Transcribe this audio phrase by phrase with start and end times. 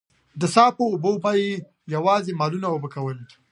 [0.41, 1.51] د څاه په اوبو به يې
[1.95, 3.17] يواځې مالونه اوبه کول.